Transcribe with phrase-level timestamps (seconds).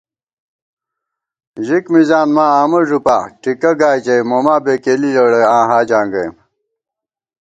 [1.65, 6.33] ژِک مِزان ماں آمہ ݫُپا ٹِکہ گا ژَئی موما بېکېلی لېڑَئی آں حاجاں گئیم